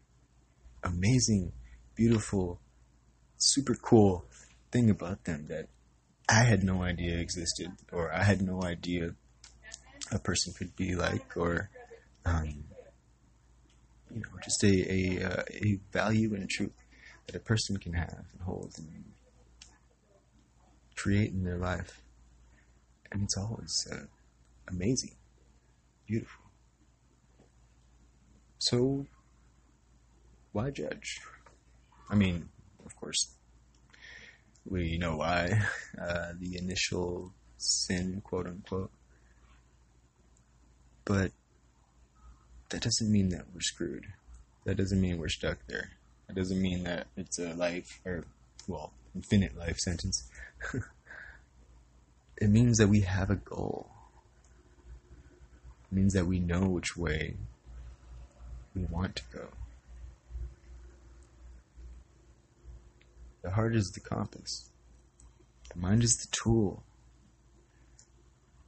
amazing, 0.85 1.53
beautiful, 1.95 2.61
super 3.39 3.75
cool 3.75 4.25
thing 4.71 4.91
about 4.91 5.25
them 5.25 5.47
that 5.49 5.69
I 6.29 6.45
had 6.45 6.63
no 6.63 6.83
idea 6.83 7.19
existed, 7.19 7.73
or 7.93 8.13
I 8.13 8.23
had 8.25 8.43
no 8.43 8.63
idea 8.63 9.15
a 10.13 10.19
person 10.19 10.53
could 10.53 10.77
be 10.77 10.95
like, 10.95 11.37
or 11.37 11.71
um, 12.25 12.65
you 14.11 14.21
know, 14.21 14.29
just 14.43 14.63
a 14.65 14.93
a, 14.93 15.25
uh, 15.25 15.43
a 15.51 15.79
value 15.93 16.35
and 16.35 16.45
a 16.45 16.47
truth 16.47 16.73
that 17.27 17.37
a 17.37 17.41
person 17.41 17.79
can 17.79 17.95
have 17.95 18.25
and 18.33 18.43
hold 18.43 18.75
and 18.79 19.05
create 20.97 21.31
in 21.33 21.45
their 21.45 21.59
life, 21.59 22.03
and 23.11 23.23
it's 23.23 23.37
always 23.37 23.87
uh, 23.91 24.05
amazing, 24.69 25.15
beautiful. 26.07 26.45
So, 28.59 29.07
why 30.53 30.71
judge? 30.71 31.21
I 32.11 32.15
mean, 32.15 32.49
course, 33.01 33.35
we 34.69 34.99
know 34.99 35.17
why. 35.17 35.63
Uh, 36.01 36.33
the 36.39 36.57
initial 36.59 37.33
sin, 37.57 38.21
quote 38.25 38.47
unquote. 38.47 38.91
But 41.05 41.33
that 42.71 42.83
doesn't 42.83 43.11
mean 43.11 43.31
that 43.31 43.47
we're 43.53 43.61
screwed. 43.61 44.07
That 44.65 44.77
doesn't 44.77 45.01
mean 45.01 45.19
we're 45.19 45.29
stuck 45.29 45.59
there. 45.67 45.91
That 46.27 46.37
doesn't 46.37 46.61
mean 46.61 46.85
that 46.85 47.07
it's 47.17 47.39
a 47.39 47.55
life 47.55 48.01
or 48.05 48.25
well, 48.67 48.93
infinite 49.15 49.57
life 49.57 49.79
sentence. 49.79 50.29
it 52.37 52.51
means 52.51 52.77
that 52.77 52.89
we 52.89 53.01
have 53.01 53.31
a 53.31 53.37
goal. 53.37 53.91
It 55.91 55.95
means 55.95 56.13
that 56.13 56.27
we 56.27 56.39
know 56.39 56.69
which 56.69 56.97
way 56.97 57.37
we 58.75 58.83
want 58.85 59.17
to 59.17 59.23
go. 59.33 59.49
The 63.43 63.51
heart 63.51 63.75
is 63.75 63.93
the 63.93 64.01
compass. 64.01 64.71
The 65.73 65.81
mind 65.81 66.03
is 66.03 66.17
the 66.17 66.29
tool. 66.31 66.83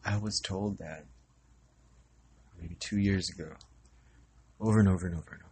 I 0.04 0.16
was 0.16 0.40
told 0.40 0.78
that 0.78 1.04
maybe 2.61 2.76
two 2.76 2.98
years 2.98 3.30
ago 3.30 3.52
over 4.61 4.78
and 4.78 4.88
over 4.88 5.06
and 5.06 5.16
over 5.16 5.33
and 5.33 5.42
over 5.42 5.50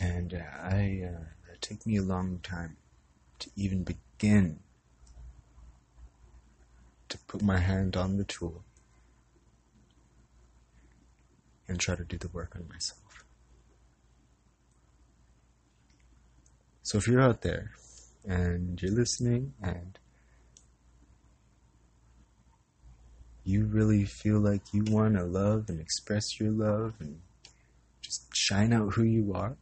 and 0.00 0.32
uh, 0.32 0.38
I, 0.62 1.02
uh, 1.04 1.52
it 1.52 1.60
took 1.60 1.86
me 1.86 1.96
a 1.96 2.02
long 2.02 2.40
time 2.42 2.76
to 3.40 3.50
even 3.54 3.84
begin 3.84 4.60
to 7.08 7.18
put 7.18 7.42
my 7.42 7.58
hand 7.58 7.96
on 7.96 8.16
the 8.16 8.24
tool 8.24 8.64
and 11.68 11.78
try 11.78 11.96
to 11.96 12.04
do 12.04 12.16
the 12.16 12.28
work 12.28 12.56
on 12.56 12.66
myself. 12.68 12.99
So 16.90 16.98
if 16.98 17.06
you're 17.06 17.22
out 17.22 17.42
there 17.42 17.70
and 18.26 18.82
you're 18.82 18.90
listening 18.90 19.54
and 19.62 19.96
you 23.44 23.66
really 23.66 24.04
feel 24.04 24.40
like 24.40 24.62
you 24.72 24.82
want 24.88 25.14
to 25.14 25.22
love 25.22 25.66
and 25.68 25.80
express 25.80 26.40
your 26.40 26.50
love 26.50 26.94
and 26.98 27.20
just 28.02 28.26
shine 28.34 28.72
out 28.72 28.94
who 28.94 29.04
you 29.04 29.32
are 29.34 29.56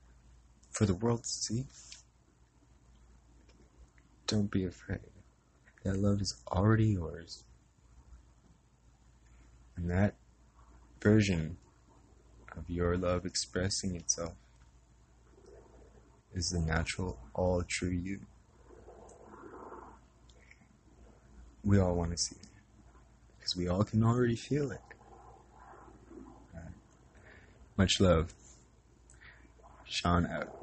for 0.70 0.86
the 0.86 0.94
world 0.94 1.24
to 1.24 1.28
see, 1.28 1.66
don't 4.26 4.50
be 4.50 4.64
afraid. 4.64 5.00
That 5.84 5.98
love 5.98 6.22
is 6.22 6.34
already 6.50 6.86
yours. 6.86 7.44
And 9.76 9.90
that 9.90 10.14
version 11.02 11.58
of 12.56 12.70
your 12.70 12.96
love 12.96 13.26
expressing 13.26 13.96
itself 13.96 14.32
is 16.34 16.50
the 16.50 16.60
natural, 16.60 17.18
all 17.34 17.62
true 17.62 17.90
you. 17.90 18.20
We 21.64 21.78
all 21.78 21.94
want 21.94 22.12
to 22.12 22.16
see 22.16 22.36
it 22.40 22.48
because 23.38 23.56
we 23.56 23.68
all 23.68 23.84
can 23.84 24.02
already 24.04 24.36
feel 24.36 24.70
it. 24.70 24.80
Alright. 26.54 26.72
Much 27.76 28.00
love. 28.00 28.32
Sean 29.84 30.26
out. 30.26 30.54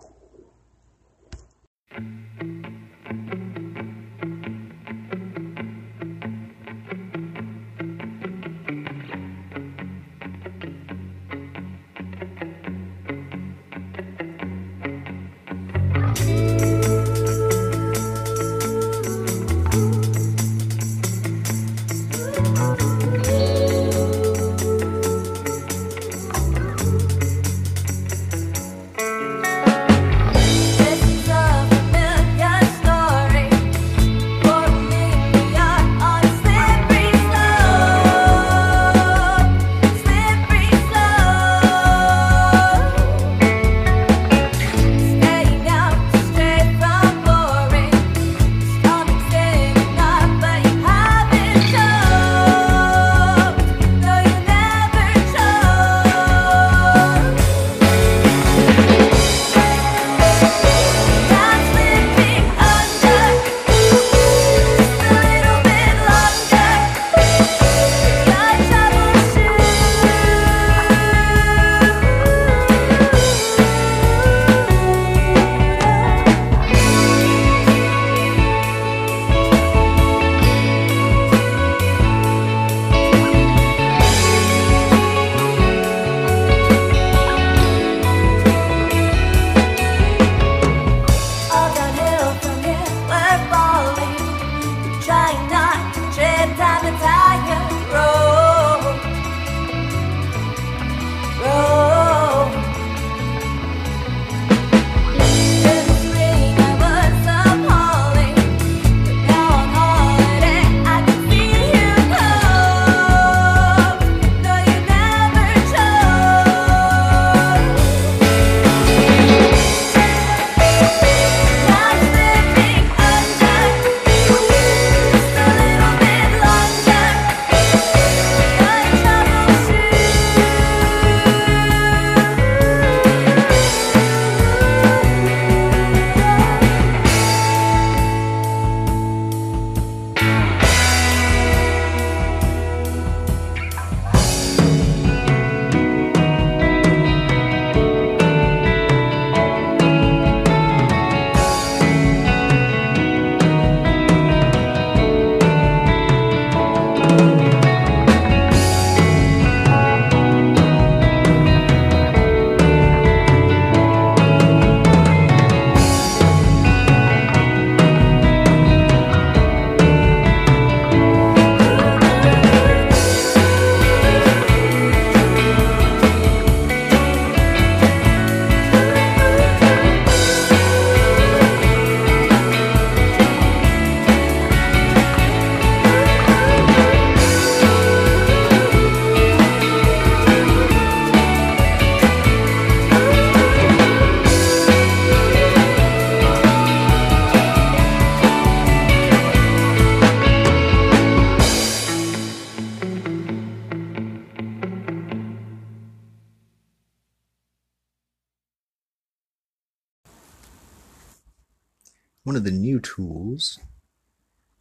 One 212.25 212.35
of 212.35 212.43
the 212.43 212.51
new 212.51 212.79
tools 212.79 213.59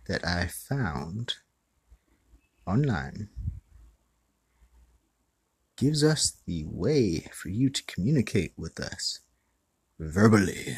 that 0.06 0.22
I 0.22 0.46
found 0.46 1.36
online 2.66 3.30
gives 5.78 6.04
us 6.04 6.36
the 6.46 6.64
way 6.66 7.20
for 7.32 7.48
you 7.48 7.70
to 7.70 7.82
communicate 7.84 8.52
with 8.58 8.78
us 8.78 9.20
verbally. 9.98 10.76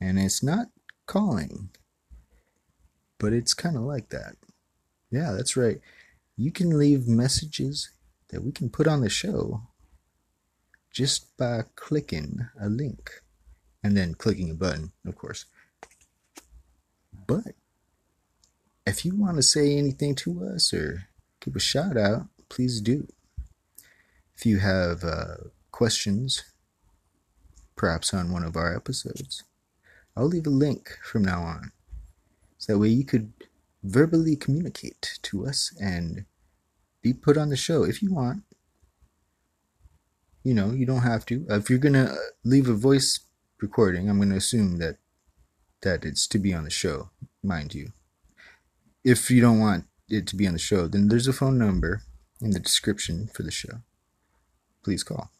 And 0.00 0.18
it's 0.18 0.42
not 0.42 0.66
calling, 1.06 1.70
but 3.20 3.32
it's 3.32 3.54
kind 3.54 3.76
of 3.76 3.82
like 3.82 4.08
that. 4.08 4.34
Yeah, 5.12 5.30
that's 5.30 5.56
right. 5.56 5.78
You 6.36 6.50
can 6.50 6.76
leave 6.76 7.06
messages 7.06 7.88
that 8.30 8.42
we 8.42 8.50
can 8.50 8.68
put 8.68 8.88
on 8.88 9.00
the 9.00 9.08
show 9.08 9.62
just 10.90 11.36
by 11.36 11.62
clicking 11.76 12.48
a 12.60 12.68
link 12.68 13.12
and 13.84 13.96
then 13.96 14.14
clicking 14.14 14.50
a 14.50 14.54
button, 14.54 14.90
of 15.06 15.14
course. 15.14 15.46
But 17.30 17.54
if 18.84 19.04
you 19.04 19.14
want 19.14 19.36
to 19.36 19.42
say 19.44 19.78
anything 19.78 20.16
to 20.16 20.50
us 20.52 20.74
or 20.74 21.04
give 21.38 21.54
a 21.54 21.60
shout 21.60 21.96
out, 21.96 22.26
please 22.48 22.80
do. 22.80 23.06
If 24.34 24.44
you 24.44 24.58
have 24.58 25.04
uh, 25.04 25.36
questions, 25.70 26.42
perhaps 27.76 28.12
on 28.12 28.32
one 28.32 28.42
of 28.42 28.56
our 28.56 28.74
episodes, 28.74 29.44
I'll 30.16 30.26
leave 30.26 30.48
a 30.48 30.50
link 30.50 30.98
from 31.04 31.22
now 31.22 31.42
on. 31.42 31.70
So 32.58 32.72
that 32.72 32.80
way 32.80 32.88
you 32.88 33.04
could 33.04 33.32
verbally 33.84 34.34
communicate 34.34 35.20
to 35.22 35.46
us 35.46 35.72
and 35.80 36.24
be 37.00 37.12
put 37.12 37.38
on 37.38 37.48
the 37.48 37.56
show 37.56 37.84
if 37.84 38.02
you 38.02 38.12
want. 38.12 38.42
You 40.42 40.54
know, 40.54 40.72
you 40.72 40.84
don't 40.84 41.02
have 41.02 41.24
to. 41.26 41.46
If 41.48 41.70
you're 41.70 41.78
going 41.78 41.92
to 41.92 42.12
leave 42.42 42.68
a 42.68 42.74
voice 42.74 43.20
recording, 43.60 44.10
I'm 44.10 44.16
going 44.16 44.30
to 44.30 44.36
assume 44.36 44.78
that 44.78 44.96
that 45.82 46.04
it's 46.04 46.26
to 46.28 46.38
be 46.38 46.52
on 46.52 46.64
the 46.64 46.70
show, 46.70 47.10
mind 47.42 47.74
you. 47.74 47.92
If 49.04 49.30
you 49.30 49.40
don't 49.40 49.60
want 49.60 49.86
it 50.08 50.26
to 50.28 50.36
be 50.36 50.46
on 50.46 50.52
the 50.52 50.58
show, 50.58 50.86
then 50.86 51.08
there's 51.08 51.28
a 51.28 51.32
phone 51.32 51.58
number 51.58 52.02
in 52.40 52.50
the 52.50 52.60
description 52.60 53.28
for 53.32 53.42
the 53.42 53.50
show. 53.50 53.82
Please 54.82 55.02
call. 55.02 55.30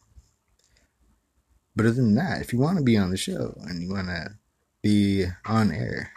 But 1.75 1.85
other 1.85 1.95
than 1.95 2.15
that, 2.15 2.41
if 2.41 2.53
you 2.53 2.59
want 2.59 2.77
to 2.77 2.83
be 2.83 2.97
on 2.97 3.11
the 3.11 3.17
show 3.17 3.55
and 3.61 3.81
you 3.81 3.89
want 3.89 4.07
to 4.07 4.35
be 4.81 5.25
on 5.45 5.71
air, 5.71 6.11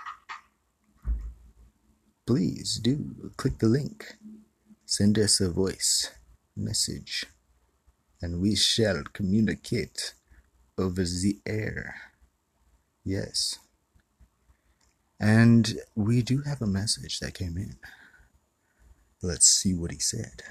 please 2.27 2.81
do 2.83 3.33
click 3.37 3.59
the 3.59 3.67
link. 3.67 4.17
Send 4.87 5.19
us 5.19 5.41
a 5.41 5.51
voice 5.51 6.11
message 6.57 7.25
and 8.21 8.41
we 8.41 8.57
shall 8.57 9.03
communicate 9.13 10.15
over 10.79 11.03
the 11.03 11.39
air. 11.47 11.97
Yes. 13.05 13.59
And 15.25 15.79
we 15.95 16.21
do 16.21 16.43
have 16.43 16.61
a 16.61 16.67
message 16.67 17.19
that 17.21 17.33
came 17.33 17.57
in. 17.57 17.77
Let's 19.23 19.47
see 19.47 19.73
what 19.73 19.91
he 19.91 19.99
said. 19.99 20.43